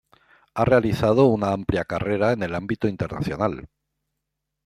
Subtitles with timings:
[0.55, 3.69] Ha realizado una amplia carrera en el ámbito internacional.